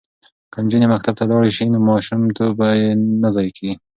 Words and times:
که 0.51 0.57
نجونې 0.65 0.87
مکتب 0.93 1.13
ته 1.19 1.23
لاړې 1.31 1.51
شي 1.57 1.65
نو 1.73 1.79
ماشوم 1.87 2.21
توب 2.37 2.51
به 2.59 2.67
یې 2.79 2.89
نه 3.21 3.29
ضایع 3.35 3.51
کیږي. 3.57 3.73